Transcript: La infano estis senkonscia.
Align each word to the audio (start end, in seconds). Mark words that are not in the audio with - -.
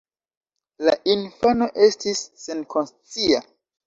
La 0.87 0.95
infano 1.13 1.67
estis 1.87 2.23
senkonscia. 2.45 3.43